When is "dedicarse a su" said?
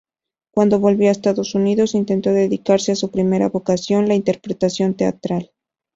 2.31-3.11